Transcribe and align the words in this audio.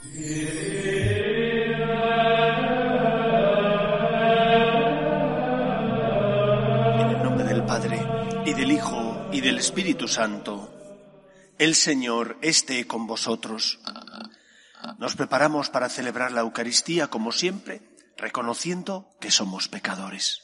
En 0.00 0.10
el 7.10 7.22
nombre 7.22 7.44
del 7.44 7.64
Padre, 7.64 8.06
y 8.46 8.52
del 8.52 8.70
Hijo, 8.70 9.28
y 9.32 9.40
del 9.40 9.58
Espíritu 9.58 10.06
Santo, 10.06 10.72
el 11.58 11.74
Señor 11.74 12.38
esté 12.42 12.86
con 12.86 13.08
vosotros. 13.08 13.80
Nos 14.98 15.16
preparamos 15.16 15.68
para 15.68 15.88
celebrar 15.88 16.30
la 16.30 16.42
Eucaristía 16.42 17.08
como 17.08 17.32
siempre, 17.32 17.82
reconociendo 18.16 19.10
que 19.20 19.32
somos 19.32 19.66
pecadores. 19.66 20.42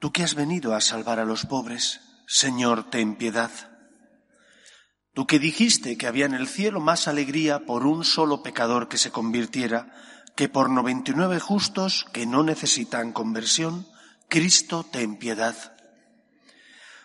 Tú 0.00 0.10
que 0.10 0.24
has 0.24 0.34
venido 0.34 0.74
a 0.74 0.80
salvar 0.80 1.20
a 1.20 1.24
los 1.24 1.46
pobres, 1.46 2.00
Señor, 2.26 2.90
ten 2.90 3.14
piedad. 3.14 3.77
Tú 5.18 5.26
que 5.26 5.40
dijiste 5.40 5.98
que 5.98 6.06
había 6.06 6.26
en 6.26 6.34
el 6.34 6.46
cielo 6.46 6.78
más 6.78 7.08
alegría 7.08 7.66
por 7.66 7.84
un 7.86 8.04
solo 8.04 8.40
pecador 8.40 8.86
que 8.86 8.98
se 8.98 9.10
convirtiera 9.10 9.92
que 10.36 10.48
por 10.48 10.70
noventa 10.70 11.10
y 11.10 11.14
nueve 11.14 11.40
justos 11.40 12.06
que 12.12 12.24
no 12.24 12.44
necesitan 12.44 13.10
conversión, 13.12 13.88
Cristo 14.28 14.86
ten 14.88 15.16
piedad. 15.16 15.56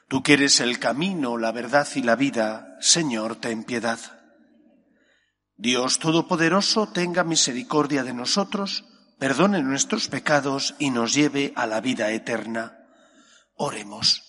Tú 0.10 0.22
que 0.22 0.34
eres 0.34 0.60
el 0.60 0.78
camino, 0.78 1.40
la 1.40 1.52
verdad 1.52 1.88
y 1.96 2.04
la 2.04 2.16
vida, 2.16 2.78
Señor, 2.82 3.38
ten 3.38 3.64
piedad. 3.64 3.98
Dios 5.58 5.98
Todopoderoso 5.98 6.90
tenga 6.90 7.24
misericordia 7.24 8.04
de 8.04 8.14
nosotros, 8.14 8.86
perdone 9.18 9.64
nuestros 9.64 10.08
pecados 10.08 10.76
y 10.78 10.92
nos 10.92 11.16
lleve 11.16 11.52
a 11.56 11.66
la 11.66 11.82
vida 11.82 12.12
eterna. 12.12 12.78
Oremos. 13.56 14.23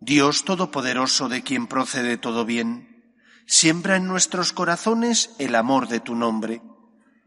Dios 0.00 0.44
Todopoderoso, 0.44 1.28
de 1.28 1.42
quien 1.42 1.66
procede 1.66 2.18
todo 2.18 2.44
bien, 2.44 3.14
siembra 3.46 3.96
en 3.96 4.06
nuestros 4.06 4.52
corazones 4.52 5.34
el 5.38 5.54
amor 5.54 5.88
de 5.88 6.00
tu 6.00 6.14
nombre 6.14 6.62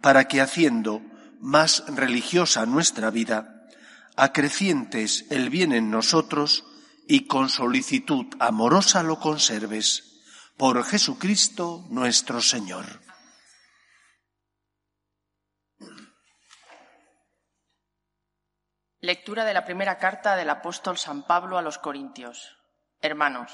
para 0.01 0.27
que 0.27 0.41
haciendo 0.41 1.01
más 1.39 1.83
religiosa 1.87 2.65
nuestra 2.65 3.09
vida, 3.11 3.67
acrecientes 4.15 5.25
el 5.29 5.49
bien 5.49 5.73
en 5.73 5.91
nosotros 5.91 6.65
y 7.07 7.27
con 7.27 7.49
solicitud 7.49 8.25
amorosa 8.39 9.03
lo 9.03 9.19
conserves. 9.19 10.07
Por 10.57 10.83
Jesucristo 10.83 11.85
nuestro 11.89 12.39
Señor. 12.39 12.85
Lectura 18.99 19.43
de 19.43 19.55
la 19.55 19.65
primera 19.65 19.97
carta 19.97 20.35
del 20.35 20.51
apóstol 20.51 20.97
San 20.99 21.25
Pablo 21.25 21.57
a 21.57 21.63
los 21.63 21.79
Corintios. 21.79 22.60
Hermanos, 23.01 23.51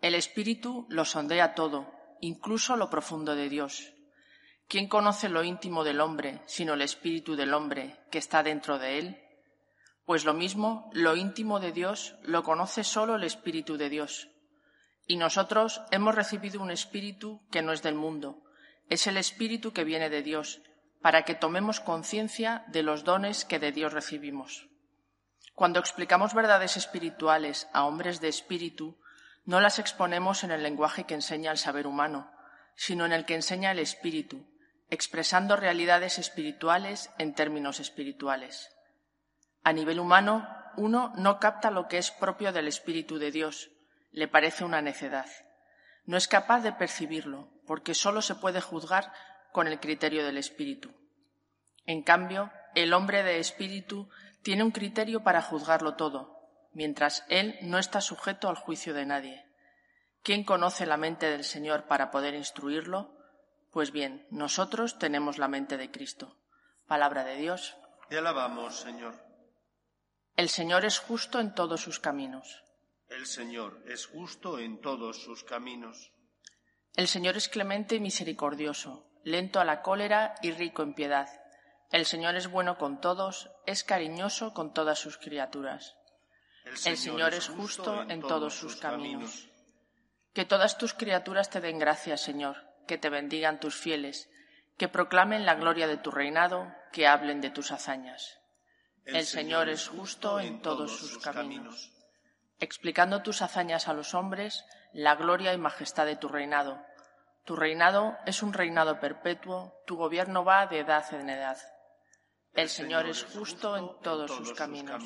el 0.00 0.14
Espíritu 0.14 0.86
lo 0.88 1.04
sondea 1.04 1.54
todo, 1.54 1.92
incluso 2.20 2.76
lo 2.76 2.90
profundo 2.90 3.34
de 3.34 3.48
Dios 3.48 3.94
¿Quién 4.68 4.88
conoce 4.88 5.28
lo 5.28 5.44
íntimo 5.44 5.84
del 5.84 6.00
hombre 6.00 6.40
sino 6.46 6.74
el 6.74 6.82
espíritu 6.82 7.36
del 7.36 7.54
hombre 7.54 8.00
que 8.10 8.18
está 8.18 8.42
dentro 8.42 8.78
de 8.78 8.98
él? 8.98 9.20
Pues 10.04 10.24
lo 10.24 10.34
mismo, 10.34 10.90
lo 10.92 11.16
íntimo 11.16 11.60
de 11.60 11.72
Dios 11.72 12.16
lo 12.22 12.42
conoce 12.42 12.84
solo 12.84 13.16
el 13.16 13.24
espíritu 13.24 13.76
de 13.76 13.88
Dios. 13.88 14.28
Y 15.06 15.16
nosotros 15.16 15.82
hemos 15.90 16.14
recibido 16.14 16.60
un 16.62 16.70
espíritu 16.70 17.46
que 17.50 17.62
no 17.62 17.72
es 17.72 17.82
del 17.82 17.94
mundo, 17.94 18.42
es 18.88 19.06
el 19.06 19.16
espíritu 19.16 19.72
que 19.72 19.84
viene 19.84 20.10
de 20.10 20.22
Dios, 20.22 20.60
para 21.00 21.22
que 21.22 21.34
tomemos 21.34 21.80
conciencia 21.80 22.64
de 22.68 22.82
los 22.82 23.04
dones 23.04 23.44
que 23.44 23.58
de 23.58 23.72
Dios 23.72 23.92
recibimos. 23.92 24.66
Cuando 25.54 25.80
explicamos 25.80 26.34
verdades 26.34 26.76
espirituales 26.76 27.68
a 27.72 27.84
hombres 27.84 28.20
de 28.20 28.28
espíritu, 28.28 28.98
no 29.44 29.60
las 29.60 29.78
exponemos 29.78 30.42
en 30.44 30.50
el 30.50 30.62
lenguaje 30.62 31.04
que 31.04 31.14
enseña 31.14 31.52
el 31.52 31.58
saber 31.58 31.86
humano, 31.86 32.30
sino 32.76 33.04
en 33.04 33.12
el 33.12 33.24
que 33.24 33.34
enseña 33.34 33.72
el 33.72 33.78
espíritu, 33.78 34.46
expresando 34.90 35.56
realidades 35.56 36.18
espirituales 36.18 37.10
en 37.18 37.34
términos 37.34 37.80
espirituales. 37.80 38.70
A 39.62 39.72
nivel 39.72 40.00
humano, 40.00 40.48
uno 40.76 41.12
no 41.16 41.38
capta 41.38 41.70
lo 41.70 41.88
que 41.88 41.98
es 41.98 42.10
propio 42.10 42.52
del 42.52 42.68
Espíritu 42.68 43.18
de 43.18 43.30
Dios, 43.30 43.70
le 44.10 44.28
parece 44.28 44.64
una 44.64 44.82
necedad. 44.82 45.26
No 46.04 46.16
es 46.16 46.28
capaz 46.28 46.60
de 46.60 46.72
percibirlo, 46.72 47.48
porque 47.66 47.94
sólo 47.94 48.22
se 48.22 48.34
puede 48.34 48.60
juzgar 48.60 49.12
con 49.52 49.66
el 49.66 49.80
criterio 49.80 50.24
del 50.24 50.36
Espíritu. 50.36 50.92
En 51.86 52.02
cambio, 52.02 52.50
el 52.74 52.92
hombre 52.92 53.22
de 53.22 53.38
Espíritu 53.38 54.08
tiene 54.44 54.62
un 54.62 54.70
criterio 54.70 55.24
para 55.24 55.42
juzgarlo 55.42 55.96
todo, 55.96 56.38
mientras 56.72 57.24
él 57.28 57.56
no 57.62 57.78
está 57.78 58.02
sujeto 58.02 58.48
al 58.48 58.56
juicio 58.56 58.92
de 58.92 59.06
nadie. 59.06 59.44
¿Quién 60.22 60.44
conoce 60.44 60.86
la 60.86 60.98
mente 60.98 61.30
del 61.30 61.44
Señor 61.44 61.86
para 61.86 62.10
poder 62.10 62.34
instruirlo? 62.34 63.16
Pues 63.72 63.90
bien, 63.90 64.26
nosotros 64.30 64.98
tenemos 64.98 65.38
la 65.38 65.48
mente 65.48 65.78
de 65.78 65.90
Cristo. 65.90 66.38
Palabra 66.86 67.24
de 67.24 67.36
Dios. 67.36 67.76
Te 68.10 68.18
alabamos, 68.18 68.78
Señor. 68.80 69.14
El 70.36 70.50
Señor 70.50 70.84
es 70.84 70.98
justo 70.98 71.40
en 71.40 71.54
todos 71.54 71.80
sus 71.80 71.98
caminos. 71.98 72.62
El 73.08 73.26
Señor 73.26 73.82
es 73.86 74.06
justo 74.06 74.58
en 74.58 74.80
todos 74.80 75.22
sus 75.22 75.42
caminos. 75.42 76.12
El 76.94 77.08
Señor 77.08 77.36
es 77.36 77.48
clemente 77.48 77.96
y 77.96 78.00
misericordioso, 78.00 79.10
lento 79.24 79.58
a 79.58 79.64
la 79.64 79.80
cólera 79.80 80.34
y 80.42 80.52
rico 80.52 80.82
en 80.82 80.94
piedad. 80.94 81.28
El 81.94 82.04
Señor 82.04 82.34
es 82.34 82.48
bueno 82.48 82.76
con 82.76 83.00
todos, 83.00 83.50
es 83.64 83.84
cariñoso 83.84 84.52
con 84.52 84.74
todas 84.74 84.98
sus 84.98 85.16
criaturas. 85.16 85.96
El 86.84 86.96
Señor, 86.96 87.32
es 87.34 87.48
justo 87.48 88.02
en 88.08 88.20
todos 88.20 88.54
sus 88.54 88.76
caminos. 88.76 89.48
Que 90.34 90.44
todas 90.44 90.76
tus 90.76 90.92
criaturas 90.92 91.48
te 91.50 91.60
den 91.60 91.78
gracias, 91.78 92.20
Señor 92.20 92.74
que 92.86 92.98
te 92.98 93.10
bendigan 93.10 93.60
tus 93.60 93.76
fieles, 93.76 94.30
que 94.76 94.88
proclamen 94.88 95.46
la 95.46 95.54
gloria 95.54 95.86
de 95.86 95.96
tu 95.96 96.10
reinado, 96.10 96.72
que 96.92 97.06
hablen 97.06 97.40
de 97.40 97.50
tus 97.50 97.72
hazañas. 97.72 98.38
El, 99.04 99.26
Señor 99.26 99.68
es 99.68 99.88
justo 99.88 100.40
en 100.40 100.62
todos 100.62 100.96
sus 100.96 101.18
caminos. 101.18 101.92
Explicando 102.58 103.22
tus 103.22 103.42
hazañas 103.42 103.88
a 103.88 103.92
los 103.92 104.14
hombres, 104.14 104.64
la 104.92 105.14
gloria 105.16 105.52
y 105.52 105.58
majestad 105.58 106.06
de 106.06 106.16
tu 106.16 106.28
reinado. 106.28 106.82
Tu 107.44 107.56
reinado 107.56 108.16
es 108.24 108.42
un 108.42 108.54
reinado 108.54 109.00
perpetuo, 109.00 109.74
tu 109.86 109.96
gobierno 109.96 110.44
va 110.44 110.66
de 110.66 110.80
edad 110.80 111.04
en 111.12 111.28
edad. 111.28 111.58
El 112.54 112.68
Señor 112.68 113.06
es 113.06 113.24
justo 113.24 113.76
en 113.76 113.90
todos 114.02 114.30
sus 114.30 114.52
caminos. 114.52 115.02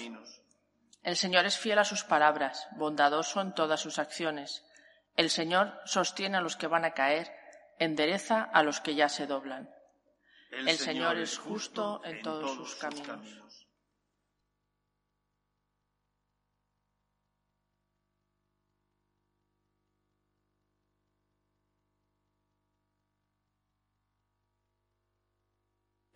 El 1.02 1.16
Señor 1.16 1.46
es 1.46 1.56
fiel 1.56 1.78
a 1.78 1.84
sus 1.84 2.04
palabras, 2.04 2.68
bondadoso 2.76 3.40
en 3.40 3.54
todas 3.54 3.80
sus 3.80 3.98
acciones. 3.98 4.64
El 5.16 5.30
Señor 5.30 5.80
sostiene 5.84 6.36
a 6.36 6.40
los 6.40 6.56
que 6.56 6.66
van 6.66 6.84
a 6.84 6.92
caer 6.92 7.32
endereza 7.78 8.42
a 8.42 8.62
los 8.62 8.80
que 8.80 8.94
ya 8.94 9.08
se 9.08 9.26
doblan. 9.26 9.70
El, 10.50 10.78
Señor, 10.78 11.18
es 11.18 11.38
justo 11.38 12.02
en 12.04 12.22
todos, 12.22 12.54
sus 12.54 12.74
caminos. 12.76 13.67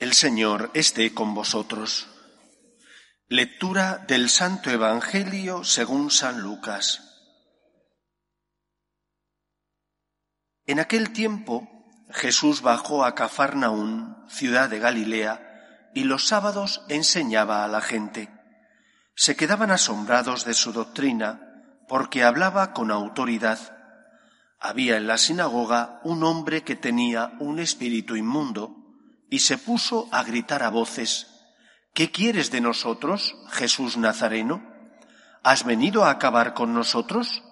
El 0.02 0.14
Señor 0.14 0.72
esté 0.74 1.14
con 1.14 1.32
vosotros. 1.32 2.08
Lectura 3.28 3.98
del 4.08 4.30
Santo 4.30 4.68
Evangelio 4.68 5.62
según 5.62 6.10
San 6.10 6.40
Lucas. 6.40 7.04
En 10.66 10.80
aquel 10.80 11.12
tiempo 11.12 11.68
Jesús 12.10 12.62
bajó 12.62 13.04
a 13.04 13.14
Cafarnaún, 13.14 14.16
ciudad 14.28 14.68
de 14.68 14.80
Galilea, 14.80 15.90
y 15.94 16.02
los 16.02 16.26
sábados 16.26 16.82
enseñaba 16.88 17.62
a 17.62 17.68
la 17.68 17.80
gente. 17.80 18.28
Se 19.14 19.36
quedaban 19.36 19.70
asombrados 19.70 20.44
de 20.44 20.54
su 20.54 20.72
doctrina, 20.72 21.78
porque 21.86 22.24
hablaba 22.24 22.72
con 22.72 22.90
autoridad. 22.90 23.60
Había 24.58 24.96
en 24.96 25.06
la 25.06 25.16
sinagoga 25.16 26.00
un 26.02 26.24
hombre 26.24 26.64
que 26.64 26.74
tenía 26.74 27.34
un 27.38 27.60
espíritu 27.60 28.16
inmundo, 28.16 28.81
y 29.32 29.38
se 29.38 29.56
puso 29.56 30.10
a 30.12 30.24
gritar 30.24 30.62
a 30.62 30.68
voces, 30.68 31.26
¿Qué 31.94 32.10
quieres 32.10 32.50
de 32.50 32.60
nosotros, 32.60 33.34
Jesús 33.50 33.96
Nazareno? 33.96 34.62
¿Has 35.42 35.64
venido 35.64 36.04
a 36.04 36.10
acabar 36.10 36.52
con 36.52 36.74
nosotros? 36.74 37.42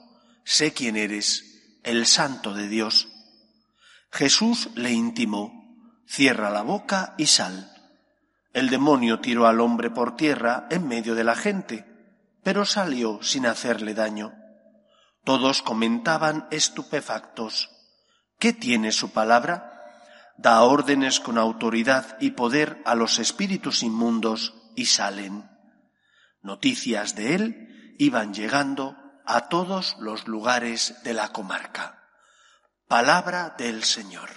Sé 0.44 0.74
quién 0.74 0.98
eres 0.98 1.80
el 1.82 2.04
santo 2.04 2.52
de 2.52 2.68
Dios. 2.68 3.08
Jesús 4.12 4.68
le 4.74 4.92
intimó, 4.92 5.74
cierra 6.06 6.50
la 6.50 6.60
boca 6.60 7.14
y 7.16 7.26
sal. 7.26 7.72
El 8.52 8.68
demonio 8.68 9.20
tiró 9.20 9.46
al 9.46 9.60
hombre 9.60 9.88
por 9.88 10.16
tierra 10.16 10.66
en 10.70 10.86
medio 10.86 11.14
de 11.14 11.24
la 11.24 11.34
gente, 11.34 11.86
pero 12.42 12.66
salió 12.66 13.22
sin 13.22 13.46
hacerle 13.46 13.94
daño. 13.94 14.34
Todos 15.24 15.62
comentaban 15.62 16.46
estupefactos. 16.50 17.70
¿Qué 18.38 18.52
tiene 18.52 18.92
su 18.92 19.12
palabra? 19.12 19.69
Da 20.42 20.62
órdenes 20.62 21.20
con 21.20 21.36
autoridad 21.36 22.16
y 22.18 22.30
poder 22.30 22.80
a 22.86 22.94
los 22.94 23.18
espíritus 23.18 23.82
inmundos 23.82 24.54
y 24.74 24.86
salen. 24.86 25.50
Noticias 26.40 27.14
de 27.14 27.34
él 27.34 27.94
iban 27.98 28.32
llegando 28.32 28.96
a 29.26 29.48
todos 29.50 29.96
los 30.00 30.26
lugares 30.26 30.94
de 31.04 31.12
la 31.12 31.28
comarca. 31.28 32.08
Palabra 32.88 33.54
del 33.58 33.84
Señor. 33.84 34.30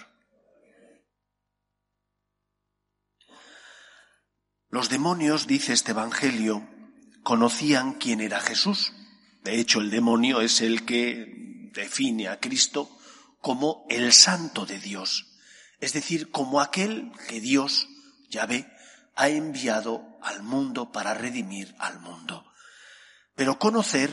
Los 4.68 4.90
demonios, 4.90 5.48
dice 5.48 5.72
este 5.72 5.92
Evangelio, 5.92 6.68
conocían 7.24 7.94
quién 7.94 8.20
era 8.20 8.42
Jesús. 8.42 8.92
De 9.42 9.58
hecho, 9.58 9.80
el 9.80 9.90
demonio 9.90 10.42
es 10.42 10.60
el 10.60 10.84
que 10.84 11.70
define 11.74 12.28
a 12.28 12.42
Cristo 12.42 12.90
como 13.40 13.86
el 13.90 14.12
santo 14.12 14.66
de 14.66 14.80
Dios, 14.80 15.33
es 15.84 15.92
decir, 15.92 16.32
como 16.32 16.62
aquel 16.62 17.12
que 17.28 17.42
Dios, 17.42 17.90
ya 18.30 18.46
ve, 18.46 18.72
ha 19.16 19.28
enviado 19.28 20.18
al 20.22 20.42
mundo 20.42 20.94
para 20.94 21.14
redimir 21.14 21.76
al 21.78 22.00
mundo. 22.00 22.46
Pero 23.36 23.60
conocer 23.60 24.10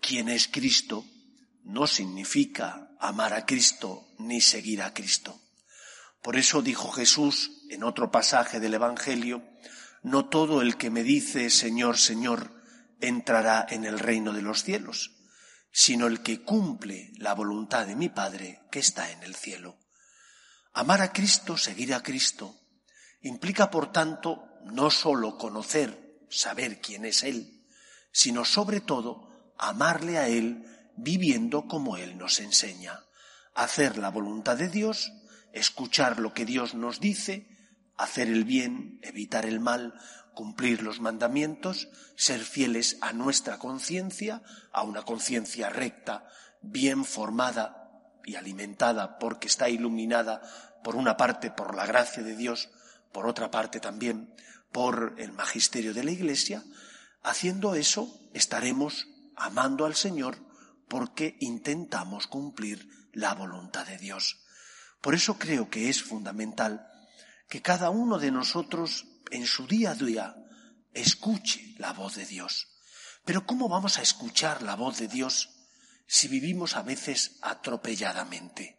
quién 0.00 0.30
es 0.30 0.48
Cristo 0.48 1.04
no 1.64 1.86
significa 1.86 2.96
amar 2.98 3.34
a 3.34 3.44
Cristo 3.44 4.08
ni 4.18 4.40
seguir 4.40 4.80
a 4.80 4.94
Cristo. 4.94 5.38
Por 6.22 6.36
eso 6.36 6.62
dijo 6.62 6.90
Jesús 6.90 7.50
en 7.68 7.84
otro 7.84 8.10
pasaje 8.10 8.58
del 8.58 8.72
Evangelio, 8.72 9.44
no 10.02 10.30
todo 10.30 10.62
el 10.62 10.78
que 10.78 10.88
me 10.88 11.02
dice 11.02 11.50
Señor, 11.50 11.98
Señor, 11.98 12.62
entrará 13.02 13.66
en 13.68 13.84
el 13.84 13.98
reino 13.98 14.32
de 14.32 14.40
los 14.40 14.62
cielos, 14.62 15.12
sino 15.70 16.06
el 16.06 16.22
que 16.22 16.40
cumple 16.40 17.12
la 17.18 17.34
voluntad 17.34 17.86
de 17.86 17.96
mi 17.96 18.08
Padre 18.08 18.62
que 18.70 18.78
está 18.78 19.10
en 19.10 19.22
el 19.24 19.34
cielo. 19.34 19.78
Amar 20.76 21.00
a 21.00 21.10
Cristo, 21.10 21.56
seguir 21.56 21.94
a 21.94 22.02
Cristo, 22.02 22.54
implica, 23.22 23.70
por 23.70 23.92
tanto, 23.92 24.44
no 24.66 24.90
sólo 24.90 25.38
conocer, 25.38 26.26
saber 26.28 26.82
quién 26.82 27.06
es 27.06 27.22
Él, 27.22 27.64
sino 28.12 28.44
sobre 28.44 28.82
todo 28.82 29.54
amarle 29.56 30.18
a 30.18 30.28
Él 30.28 30.66
viviendo 30.94 31.66
como 31.66 31.96
Él 31.96 32.18
nos 32.18 32.40
enseña, 32.40 33.00
hacer 33.54 33.96
la 33.96 34.10
voluntad 34.10 34.58
de 34.58 34.68
Dios, 34.68 35.14
escuchar 35.54 36.20
lo 36.20 36.34
que 36.34 36.44
Dios 36.44 36.74
nos 36.74 37.00
dice, 37.00 37.48
hacer 37.96 38.28
el 38.28 38.44
bien, 38.44 39.00
evitar 39.00 39.46
el 39.46 39.60
mal, 39.60 39.94
cumplir 40.34 40.82
los 40.82 41.00
mandamientos, 41.00 41.88
ser 42.16 42.40
fieles 42.40 42.98
a 43.00 43.14
nuestra 43.14 43.58
conciencia, 43.58 44.42
a 44.72 44.82
una 44.82 45.04
conciencia 45.04 45.70
recta, 45.70 46.28
bien 46.60 47.06
formada 47.06 47.86
y 48.26 48.34
alimentada 48.34 49.18
porque 49.18 49.46
está 49.46 49.70
iluminada 49.70 50.42
por 50.82 50.96
una 50.96 51.16
parte 51.16 51.50
por 51.50 51.74
la 51.74 51.86
gracia 51.86 52.22
de 52.22 52.36
Dios, 52.36 52.70
por 53.12 53.26
otra 53.26 53.50
parte 53.50 53.80
también 53.80 54.34
por 54.72 55.14
el 55.18 55.32
magisterio 55.32 55.94
de 55.94 56.04
la 56.04 56.10
Iglesia, 56.10 56.62
haciendo 57.22 57.74
eso 57.74 58.20
estaremos 58.34 59.08
amando 59.34 59.84
al 59.84 59.94
Señor 59.94 60.38
porque 60.88 61.36
intentamos 61.40 62.26
cumplir 62.26 62.88
la 63.12 63.34
voluntad 63.34 63.86
de 63.86 63.98
Dios. 63.98 64.44
Por 65.00 65.14
eso 65.14 65.38
creo 65.38 65.70
que 65.70 65.88
es 65.88 66.02
fundamental 66.02 66.86
que 67.48 67.62
cada 67.62 67.90
uno 67.90 68.18
de 68.18 68.30
nosotros 68.30 69.06
en 69.30 69.46
su 69.46 69.66
día 69.66 69.92
a 69.92 69.94
día 69.94 70.36
escuche 70.92 71.74
la 71.78 71.92
voz 71.92 72.16
de 72.16 72.26
Dios. 72.26 72.68
Pero 73.24 73.46
¿cómo 73.46 73.68
vamos 73.68 73.98
a 73.98 74.02
escuchar 74.02 74.62
la 74.62 74.76
voz 74.76 74.98
de 74.98 75.08
Dios 75.08 75.50
si 76.06 76.28
vivimos 76.28 76.76
a 76.76 76.82
veces 76.82 77.38
atropelladamente? 77.42 78.75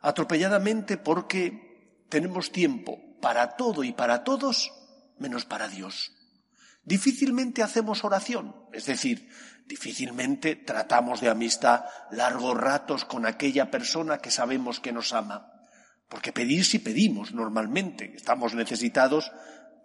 Atropelladamente 0.00 0.96
porque 0.96 2.04
tenemos 2.08 2.52
tiempo 2.52 2.98
para 3.20 3.56
todo 3.56 3.84
y 3.84 3.92
para 3.92 4.24
todos 4.24 4.72
menos 5.18 5.44
para 5.44 5.68
Dios. 5.68 6.12
Difícilmente 6.84 7.62
hacemos 7.62 8.04
oración, 8.04 8.54
es 8.72 8.86
decir, 8.86 9.28
difícilmente 9.66 10.56
tratamos 10.56 11.20
de 11.20 11.28
amistad 11.28 11.84
largos 12.10 12.56
ratos 12.56 13.04
con 13.04 13.26
aquella 13.26 13.70
persona 13.70 14.18
que 14.18 14.30
sabemos 14.30 14.80
que 14.80 14.92
nos 14.92 15.12
ama. 15.12 15.52
Porque 16.08 16.32
pedir 16.32 16.64
si 16.64 16.78
pedimos 16.78 17.34
normalmente, 17.34 18.14
estamos 18.16 18.54
necesitados, 18.54 19.30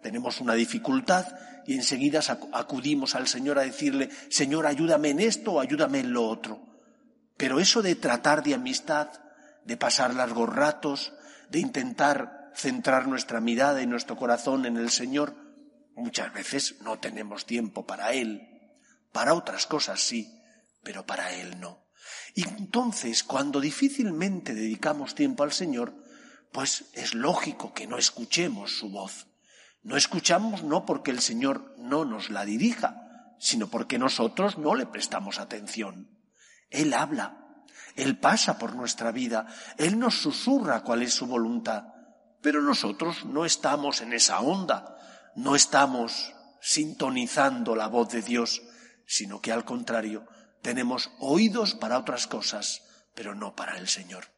tenemos 0.02 0.40
una 0.40 0.54
dificultad 0.54 1.26
y 1.66 1.74
enseguida 1.74 2.20
acudimos 2.52 3.14
al 3.14 3.28
Señor 3.28 3.58
a 3.58 3.62
decirle, 3.62 4.08
Señor, 4.30 4.66
ayúdame 4.66 5.10
en 5.10 5.20
esto 5.20 5.52
o 5.52 5.60
ayúdame 5.60 6.00
en 6.00 6.12
lo 6.12 6.26
otro. 6.26 6.62
Pero 7.36 7.60
eso 7.60 7.82
de 7.82 7.96
tratar 7.96 8.42
de 8.42 8.54
amistad, 8.54 9.10
de 9.64 9.76
pasar 9.76 10.14
largos 10.14 10.48
ratos, 10.54 11.12
de 11.50 11.60
intentar 11.60 12.52
centrar 12.54 13.08
nuestra 13.08 13.40
mirada 13.40 13.82
y 13.82 13.86
nuestro 13.86 14.16
corazón 14.16 14.66
en 14.66 14.76
el 14.76 14.90
Señor, 14.90 15.34
muchas 15.94 16.32
veces 16.32 16.80
no 16.82 16.98
tenemos 16.98 17.46
tiempo 17.46 17.86
para 17.86 18.12
Él. 18.12 18.48
Para 19.12 19.34
otras 19.34 19.66
cosas 19.66 20.00
sí, 20.00 20.40
pero 20.82 21.06
para 21.06 21.32
Él 21.32 21.60
no. 21.60 21.84
Y 22.34 22.46
entonces, 22.48 23.22
cuando 23.22 23.60
difícilmente 23.60 24.54
dedicamos 24.54 25.14
tiempo 25.14 25.42
al 25.42 25.52
Señor, 25.52 25.94
pues 26.52 26.84
es 26.92 27.14
lógico 27.14 27.72
que 27.72 27.86
no 27.86 27.98
escuchemos 27.98 28.78
su 28.78 28.90
voz. 28.90 29.26
No 29.82 29.96
escuchamos 29.96 30.62
no 30.62 30.86
porque 30.86 31.10
el 31.10 31.20
Señor 31.20 31.74
no 31.78 32.04
nos 32.04 32.30
la 32.30 32.44
dirija, 32.44 33.34
sino 33.38 33.68
porque 33.68 33.98
nosotros 33.98 34.58
no 34.58 34.74
le 34.74 34.86
prestamos 34.86 35.38
atención. 35.38 36.08
Él 36.70 36.94
habla, 36.94 37.43
Él 37.96 38.18
pasa 38.18 38.58
por 38.58 38.74
nuestra 38.74 39.12
vida, 39.12 39.46
Él 39.76 39.98
nos 39.98 40.20
susurra 40.20 40.82
cuál 40.82 41.02
es 41.02 41.14
su 41.14 41.26
voluntad, 41.26 41.84
pero 42.42 42.60
nosotros 42.60 43.24
no 43.24 43.44
estamos 43.44 44.00
en 44.00 44.12
esa 44.12 44.40
onda, 44.40 44.98
no 45.36 45.54
estamos 45.54 46.34
sintonizando 46.60 47.76
la 47.76 47.86
voz 47.86 48.10
de 48.10 48.22
Dios, 48.22 48.62
sino 49.06 49.40
que 49.40 49.52
al 49.52 49.64
contrario, 49.64 50.26
tenemos 50.62 51.10
oídos 51.18 51.74
para 51.74 51.98
otras 51.98 52.26
cosas, 52.26 52.82
pero 53.14 53.34
no 53.34 53.54
para 53.54 53.78
el 53.78 53.88
Señor. 53.88 54.32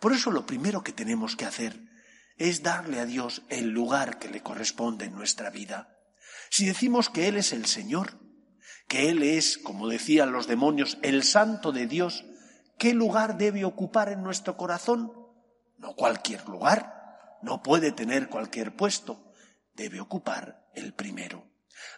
Por 0.00 0.12
eso 0.12 0.30
lo 0.30 0.46
primero 0.46 0.82
que 0.82 0.92
tenemos 0.92 1.36
que 1.36 1.44
hacer 1.44 1.80
es 2.36 2.62
darle 2.62 3.00
a 3.00 3.06
Dios 3.06 3.42
el 3.48 3.70
lugar 3.70 4.18
que 4.18 4.28
le 4.28 4.42
corresponde 4.42 5.06
en 5.06 5.14
nuestra 5.14 5.50
vida. 5.50 5.98
Si 6.50 6.66
decimos 6.66 7.10
que 7.10 7.28
Él 7.28 7.36
es 7.36 7.52
el 7.52 7.66
Señor, 7.66 8.20
que 8.88 9.10
Él 9.10 9.22
es, 9.22 9.58
como 9.58 9.88
decían 9.88 10.32
los 10.32 10.46
demonios, 10.46 10.98
el 11.02 11.22
santo 11.24 11.72
de 11.72 11.86
Dios, 11.86 12.24
¿qué 12.78 12.94
lugar 12.94 13.36
debe 13.36 13.64
ocupar 13.64 14.08
en 14.10 14.22
nuestro 14.22 14.56
corazón? 14.56 15.12
No 15.78 15.94
cualquier 15.94 16.46
lugar, 16.48 17.38
no 17.42 17.62
puede 17.62 17.92
tener 17.92 18.28
cualquier 18.28 18.74
puesto, 18.74 19.32
debe 19.74 20.00
ocupar 20.00 20.66
el 20.74 20.94
primero. 20.94 21.46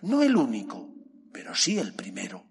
No 0.00 0.22
el 0.22 0.36
único, 0.36 0.94
pero 1.32 1.54
sí 1.54 1.78
el 1.78 1.94
primero. 1.94 2.46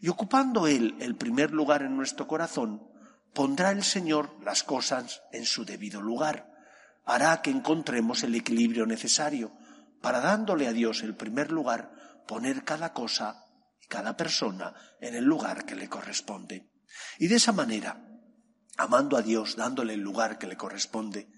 Y 0.00 0.08
ocupando 0.08 0.66
Él 0.66 0.96
el 1.00 1.16
primer 1.16 1.50
lugar 1.50 1.82
en 1.82 1.96
nuestro 1.96 2.26
corazón, 2.26 2.88
pondrá 3.34 3.70
el 3.70 3.82
Señor 3.82 4.36
las 4.42 4.62
cosas 4.62 5.22
en 5.32 5.44
su 5.44 5.64
debido 5.64 6.00
lugar, 6.00 6.52
hará 7.04 7.42
que 7.42 7.50
encontremos 7.50 8.22
el 8.22 8.34
equilibrio 8.34 8.86
necesario 8.86 9.52
para 10.00 10.20
dándole 10.20 10.68
a 10.68 10.72
Dios 10.72 11.02
el 11.02 11.14
primer 11.14 11.50
lugar, 11.50 11.92
poner 12.26 12.64
cada 12.64 12.92
cosa 12.92 13.44
y 13.82 13.86
cada 13.86 14.16
persona 14.16 14.74
en 15.00 15.14
el 15.14 15.24
lugar 15.24 15.64
que 15.64 15.74
le 15.74 15.88
corresponde. 15.88 16.70
Y 17.18 17.28
de 17.28 17.36
esa 17.36 17.52
manera, 17.52 18.04
amando 18.76 19.16
a 19.16 19.22
Dios, 19.22 19.56
dándole 19.56 19.94
el 19.94 20.00
lugar 20.00 20.38
que 20.38 20.46
le 20.46 20.56
corresponde, 20.56 21.28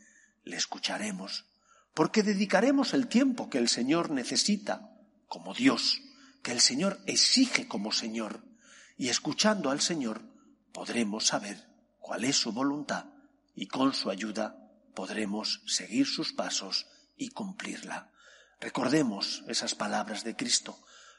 le 0.44 0.56
escucharemos, 0.56 1.46
porque 1.94 2.22
dedicaremos 2.22 2.94
el 2.94 3.08
tiempo 3.08 3.50
que 3.50 3.58
el 3.58 3.68
Señor 3.68 4.10
necesita 4.10 4.90
como 5.28 5.54
Dios, 5.54 6.00
que 6.42 6.52
el 6.52 6.60
Señor 6.60 7.00
exige 7.06 7.68
como 7.68 7.92
Señor, 7.92 8.44
y 8.96 9.08
escuchando 9.08 9.70
al 9.70 9.80
Señor 9.80 10.22
podremos 10.72 11.26
saber 11.26 11.68
cuál 11.98 12.24
es 12.24 12.36
su 12.36 12.52
voluntad 12.52 13.06
y 13.54 13.66
con 13.66 13.94
su 13.94 14.10
ayuda 14.10 14.56
podremos 14.94 15.62
seguir 15.66 16.06
sus 16.06 16.32
pasos 16.32 16.86
y 17.16 17.30
cumplirla. 17.30 18.10
Recordemos 18.60 19.44
esas 19.48 19.74
palabras 19.74 20.24
de 20.24 20.36
Cristo. 20.36 20.78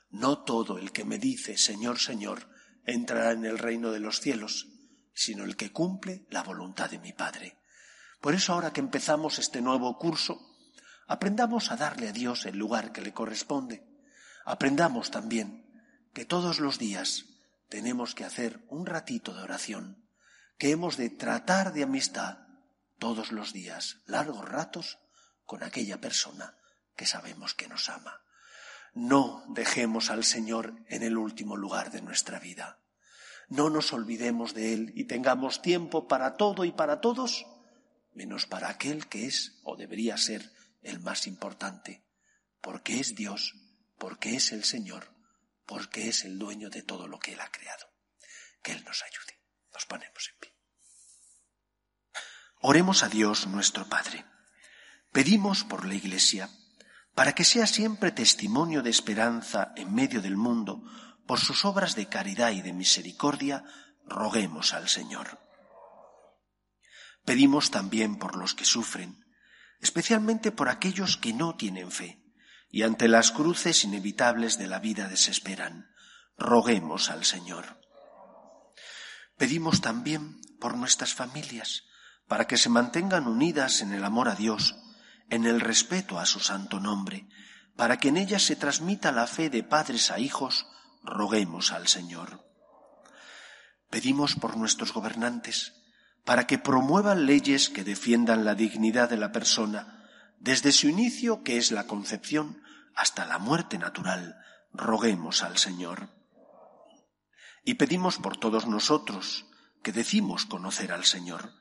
No 0.09 0.43
todo 0.43 0.77
el 0.77 0.91
que 0.91 1.05
me 1.05 1.17
dice 1.17 1.57
Señor, 1.57 1.99
Señor, 1.99 2.47
entrará 2.85 3.31
en 3.31 3.45
el 3.45 3.57
reino 3.57 3.91
de 3.91 3.99
los 3.99 4.19
cielos, 4.19 4.67
sino 5.13 5.43
el 5.43 5.55
que 5.55 5.71
cumple 5.71 6.25
la 6.29 6.43
voluntad 6.43 6.89
de 6.89 6.99
mi 6.99 7.13
Padre. 7.13 7.57
Por 8.19 8.33
eso 8.33 8.53
ahora 8.53 8.71
que 8.71 8.79
empezamos 8.79 9.39
este 9.39 9.61
nuevo 9.61 9.97
curso, 9.97 10.39
aprendamos 11.07 11.71
a 11.71 11.75
darle 11.75 12.09
a 12.09 12.11
Dios 12.13 12.45
el 12.45 12.57
lugar 12.57 12.91
que 12.91 13.01
le 13.01 13.13
corresponde. 13.13 13.87
Aprendamos 14.45 15.11
también 15.11 15.65
que 16.13 16.25
todos 16.25 16.59
los 16.59 16.77
días 16.77 17.25
tenemos 17.69 18.15
que 18.15 18.25
hacer 18.25 18.65
un 18.69 18.85
ratito 18.85 19.33
de 19.33 19.43
oración 19.43 20.05
que 20.57 20.71
hemos 20.71 20.97
de 20.97 21.09
tratar 21.09 21.73
de 21.73 21.83
amistad 21.83 22.37
todos 22.99 23.31
los 23.31 23.51
días, 23.51 23.97
largos 24.05 24.47
ratos, 24.47 24.99
con 25.45 25.63
aquella 25.63 25.99
persona 25.99 26.55
que 26.95 27.07
sabemos 27.07 27.55
que 27.55 27.67
nos 27.67 27.89
ama. 27.89 28.20
No 28.93 29.43
dejemos 29.47 30.09
al 30.09 30.23
Señor 30.23 30.73
en 30.87 31.03
el 31.03 31.17
último 31.17 31.55
lugar 31.55 31.91
de 31.91 32.01
nuestra 32.01 32.39
vida. 32.39 32.79
No 33.47 33.69
nos 33.69 33.93
olvidemos 33.93 34.53
de 34.53 34.73
Él 34.73 34.91
y 34.95 35.05
tengamos 35.05 35.61
tiempo 35.61 36.07
para 36.07 36.35
todo 36.35 36.65
y 36.65 36.71
para 36.71 37.01
todos, 37.01 37.45
menos 38.13 38.45
para 38.45 38.69
aquel 38.69 39.07
que 39.07 39.25
es 39.25 39.59
o 39.63 39.75
debería 39.75 40.17
ser 40.17 40.51
el 40.81 40.99
más 40.99 41.27
importante, 41.27 42.03
porque 42.61 42.99
es 42.99 43.15
Dios, 43.15 43.55
porque 43.97 44.35
es 44.35 44.51
el 44.51 44.63
Señor, 44.63 45.13
porque 45.65 46.09
es 46.09 46.25
el 46.25 46.37
dueño 46.37 46.69
de 46.69 46.81
todo 46.81 47.07
lo 47.07 47.19
que 47.19 47.33
Él 47.33 47.39
ha 47.39 47.51
creado. 47.51 47.87
Que 48.61 48.73
Él 48.73 48.83
nos 48.85 49.03
ayude. 49.03 49.39
Nos 49.73 49.85
ponemos 49.85 50.29
en 50.33 50.39
pie. 50.39 50.53
Oremos 52.59 53.03
a 53.03 53.09
Dios 53.09 53.47
nuestro 53.47 53.87
Padre. 53.87 54.25
Pedimos 55.11 55.63
por 55.63 55.85
la 55.85 55.95
Iglesia, 55.95 56.49
para 57.15 57.33
que 57.33 57.43
sea 57.43 57.67
siempre 57.67 58.11
testimonio 58.11 58.81
de 58.81 58.89
esperanza 58.89 59.73
en 59.75 59.93
medio 59.93 60.21
del 60.21 60.37
mundo, 60.37 60.83
por 61.25 61.39
sus 61.39 61.65
obras 61.65 61.95
de 61.95 62.07
caridad 62.07 62.51
y 62.51 62.61
de 62.61 62.73
misericordia, 62.73 63.63
roguemos 64.05 64.73
al 64.73 64.89
Señor. 64.89 65.39
Pedimos 67.25 67.71
también 67.71 68.17
por 68.17 68.35
los 68.35 68.55
que 68.55 68.65
sufren, 68.65 69.25
especialmente 69.79 70.51
por 70.51 70.69
aquellos 70.69 71.17
que 71.17 71.33
no 71.33 71.55
tienen 71.55 71.91
fe 71.91 72.21
y 72.71 72.83
ante 72.83 73.07
las 73.07 73.31
cruces 73.31 73.83
inevitables 73.83 74.57
de 74.57 74.67
la 74.67 74.79
vida 74.79 75.07
desesperan. 75.07 75.91
Roguemos 76.37 77.09
al 77.09 77.25
Señor. 77.25 77.81
Pedimos 79.37 79.81
también 79.81 80.39
por 80.59 80.77
nuestras 80.77 81.13
familias, 81.13 81.83
para 82.27 82.47
que 82.47 82.57
se 82.57 82.69
mantengan 82.69 83.27
unidas 83.27 83.81
en 83.81 83.91
el 83.91 84.05
amor 84.05 84.29
a 84.29 84.35
Dios, 84.35 84.75
en 85.31 85.45
el 85.45 85.61
respeto 85.61 86.19
a 86.19 86.25
su 86.25 86.41
santo 86.41 86.79
nombre, 86.79 87.25
para 87.75 87.97
que 87.97 88.09
en 88.09 88.17
ellas 88.17 88.43
se 88.43 88.57
transmita 88.57 89.11
la 89.13 89.25
fe 89.27 89.49
de 89.49 89.63
padres 89.63 90.11
a 90.11 90.19
hijos, 90.19 90.67
roguemos 91.03 91.71
al 91.71 91.87
Señor. 91.87 92.45
Pedimos 93.89 94.35
por 94.35 94.57
nuestros 94.57 94.93
gobernantes, 94.93 95.73
para 96.25 96.45
que 96.47 96.59
promuevan 96.59 97.25
leyes 97.25 97.69
que 97.69 97.83
defiendan 97.83 98.43
la 98.45 98.55
dignidad 98.55 99.09
de 99.09 99.17
la 99.17 99.31
persona, 99.31 100.05
desde 100.39 100.73
su 100.73 100.89
inicio, 100.89 101.43
que 101.43 101.57
es 101.57 101.71
la 101.71 101.87
concepción, 101.87 102.61
hasta 102.93 103.25
la 103.25 103.39
muerte 103.39 103.77
natural, 103.77 104.37
roguemos 104.73 105.43
al 105.43 105.57
Señor. 105.57 106.09
Y 107.63 107.75
pedimos 107.75 108.17
por 108.17 108.35
todos 108.35 108.67
nosotros, 108.67 109.45
que 109.81 109.93
decimos 109.93 110.45
conocer 110.45 110.91
al 110.91 111.05
Señor, 111.05 111.53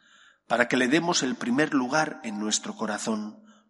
para 0.49 0.67
que 0.67 0.77
le 0.77 0.89
demos 0.89 1.23
el 1.23 1.37
primer 1.37 1.73
lugar 1.73 2.21
en 2.25 2.41
nuestro 2.41 2.75
corazón, 2.75 3.45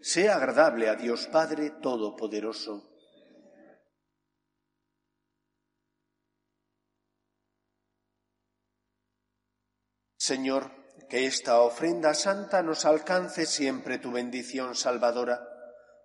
sea 0.00 0.36
agradable 0.36 0.88
a 0.88 0.94
Dios 0.94 1.26
Padre 1.26 1.70
Todopoderoso. 1.82 2.96
Señor, 10.16 10.72
que 11.08 11.26
esta 11.26 11.60
ofrenda 11.60 12.12
santa 12.14 12.62
nos 12.62 12.84
alcance 12.84 13.46
siempre 13.46 13.98
tu 13.98 14.10
bendición 14.10 14.74
salvadora, 14.74 15.46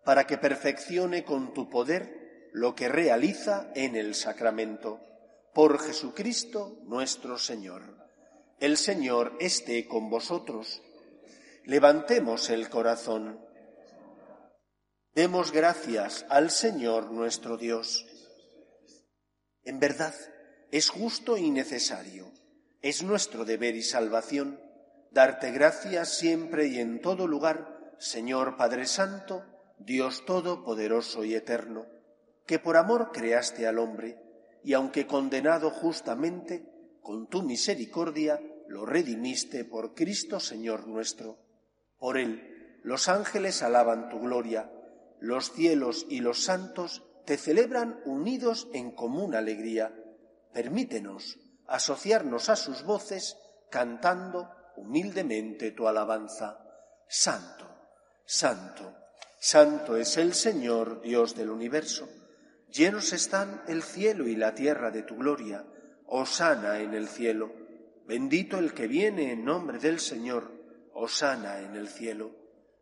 para 0.06 0.28
que 0.28 0.38
perfeccione 0.38 1.24
con 1.24 1.54
tu 1.54 1.70
poder 1.70 2.50
lo 2.54 2.76
que 2.76 2.88
realiza 2.88 3.72
en 3.76 3.96
el 3.96 4.14
sacramento. 4.14 5.00
Por 5.54 5.80
Jesucristo 5.80 6.78
nuestro 6.84 7.38
Señor. 7.38 7.82
El 8.60 8.78
Señor 8.78 9.36
esté 9.40 9.88
con 9.88 10.10
vosotros. 10.10 10.82
Levantemos 11.66 12.50
el 12.50 12.70
corazón. 12.70 13.40
Demos 15.14 15.52
gracias 15.52 16.26
al 16.30 16.52
Señor 16.52 17.12
nuestro 17.12 17.58
Dios. 17.58 18.08
En 19.66 19.78
verdad, 19.78 20.16
es 20.72 20.90
justo 20.90 21.36
y 21.36 21.52
necesario, 21.52 22.32
es 22.82 23.04
nuestro 23.04 23.44
deber 23.44 23.76
y 23.76 23.84
salvación, 23.84 24.58
darte 25.12 25.52
gracias 25.52 26.18
siempre 26.18 26.68
y 26.68 26.80
en 26.80 27.02
todo 27.02 27.28
lugar, 27.28 27.94
Señor 28.00 28.56
Padre 28.56 28.86
Santo, 28.86 29.44
Dios 29.80 30.24
Todopoderoso 30.26 31.26
y 31.26 31.36
Eterno, 31.36 31.88
que 32.46 32.58
por 32.58 32.78
amor 32.78 33.12
creaste 33.12 33.68
al 33.68 33.80
hombre, 33.80 34.18
y 34.64 34.72
aunque 34.72 35.08
condenado 35.08 35.72
justamente, 35.72 36.64
con 37.02 37.28
tu 37.28 37.44
misericordia 37.44 38.42
lo 38.70 38.86
redimiste 38.86 39.66
por 39.66 39.94
Cristo 39.94 40.40
Señor 40.40 40.88
nuestro. 40.88 41.38
Por 41.98 42.18
él 42.18 42.80
los 42.84 43.10
ángeles 43.10 43.62
alaban 43.62 44.08
tu 44.08 44.22
gloria, 44.22 44.72
los 45.22 45.54
cielos 45.54 46.08
y 46.10 46.20
los 46.20 46.44
santos 46.44 47.04
te 47.26 47.38
celebran 47.38 48.02
unidos 48.06 48.68
en 48.74 48.92
común 48.92 49.36
alegría. 49.36 49.96
Permítenos 50.52 51.40
asociarnos 51.68 52.50
a 52.50 52.56
sus 52.56 52.84
voces 52.84 53.38
cantando 53.70 54.50
humildemente 54.76 55.72
tu 55.72 55.88
alabanza. 55.88 56.58
Santo, 57.08 57.70
santo, 58.26 58.96
santo 59.40 59.96
es 59.96 60.18
el 60.18 60.34
Señor, 60.34 61.02
Dios 61.02 61.36
del 61.36 61.52
universo. 61.52 62.10
Llenos 62.70 63.14
están 63.14 63.62
el 63.68 63.84
cielo 63.84 64.28
y 64.28 64.36
la 64.36 64.56
tierra 64.56 64.90
de 64.90 65.04
tu 65.04 65.18
gloria. 65.18 65.66
Osana 66.08 66.80
en 66.80 66.96
el 66.96 67.08
cielo. 67.08 67.54
Bendito 68.08 68.58
el 68.58 68.74
que 68.74 68.88
viene 68.88 69.32
en 69.32 69.46
nombre 69.46 69.78
del 69.78 70.00
Señor. 70.00 70.52
Osana 70.94 71.60
en 71.60 71.76
el 71.76 71.88
cielo. 71.88 72.41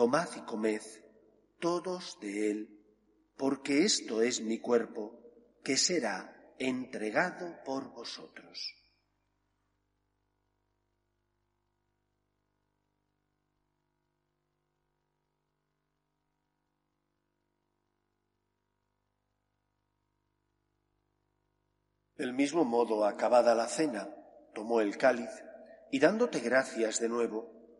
Tomad 0.00 0.34
y 0.34 0.40
comed 0.46 0.80
todos 1.58 2.18
de 2.20 2.50
él, 2.50 2.80
porque 3.36 3.84
esto 3.84 4.22
es 4.22 4.40
mi 4.40 4.58
cuerpo, 4.58 5.20
que 5.62 5.76
será 5.76 6.54
entregado 6.58 7.62
por 7.66 7.92
vosotros. 7.92 8.74
Del 22.16 22.32
mismo 22.32 22.64
modo, 22.64 23.04
acabada 23.04 23.54
la 23.54 23.68
cena, 23.68 24.08
tomó 24.54 24.80
el 24.80 24.96
cáliz 24.96 25.44
y 25.90 25.98
dándote 25.98 26.40
gracias 26.40 27.00
de 27.00 27.10
nuevo, 27.10 27.59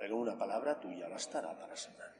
pero 0.00 0.16
una 0.16 0.34
palabra 0.34 0.80
tuya 0.80 1.08
bastará 1.08 1.52
para 1.52 1.76
sanar. 1.76 2.19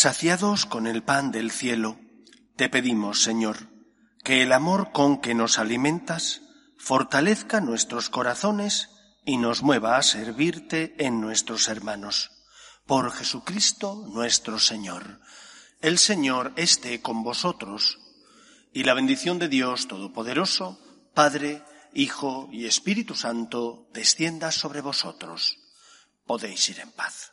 Saciados 0.00 0.64
con 0.64 0.86
el 0.86 1.02
pan 1.02 1.32
del 1.32 1.50
cielo, 1.50 1.98
te 2.54 2.68
pedimos, 2.68 3.20
Señor, 3.20 3.68
que 4.22 4.44
el 4.44 4.52
amor 4.52 4.92
con 4.92 5.20
que 5.20 5.34
nos 5.34 5.58
alimentas 5.58 6.40
fortalezca 6.78 7.60
nuestros 7.60 8.08
corazones 8.08 8.90
y 9.24 9.38
nos 9.38 9.64
mueva 9.64 9.96
a 9.96 10.04
servirte 10.04 10.94
en 11.04 11.20
nuestros 11.20 11.66
hermanos. 11.66 12.30
Por 12.86 13.10
Jesucristo 13.10 14.04
nuestro 14.06 14.60
Señor. 14.60 15.18
El 15.80 15.98
Señor 15.98 16.52
esté 16.54 17.02
con 17.02 17.24
vosotros, 17.24 17.98
y 18.72 18.84
la 18.84 18.94
bendición 18.94 19.40
de 19.40 19.48
Dios 19.48 19.88
Todopoderoso, 19.88 20.78
Padre, 21.12 21.64
Hijo 21.92 22.48
y 22.52 22.66
Espíritu 22.66 23.16
Santo, 23.16 23.88
descienda 23.92 24.52
sobre 24.52 24.80
vosotros. 24.80 25.58
Podéis 26.24 26.68
ir 26.68 26.78
en 26.78 26.92
paz. 26.92 27.32